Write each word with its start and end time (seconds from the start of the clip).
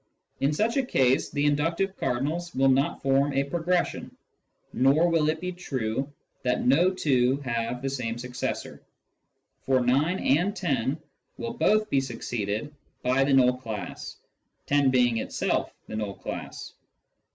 In 0.39 0.51
such 0.51 0.77
a 0.77 0.83
case 0.83 1.29
the 1.29 1.45
inductive 1.45 1.95
cardinals 1.95 2.55
will 2.55 2.69
not 2.69 3.03
form 3.03 3.33
a 3.33 3.43
progression, 3.43 4.17
nor 4.73 5.07
will 5.09 5.29
it 5.29 5.39
be 5.39 5.51
true 5.51 6.11
that 6.41 6.65
no 6.65 6.89
two 6.91 7.37
have 7.41 7.83
the 7.83 7.89
same 7.91 8.17
successor, 8.17 8.81
for 9.61 9.79
9 9.79 10.17
and 10.17 10.55
10 10.55 10.97
will 11.37 11.53
both 11.53 11.87
be 11.91 12.01
succeeded 12.01 12.73
by 13.03 13.23
the 13.23 13.33
null 13.33 13.57
class 13.57 14.17
(10 14.65 14.89
being 14.89 15.17
itself 15.19 15.71
the 15.85 15.95
null 15.95 16.15
class). 16.15 16.73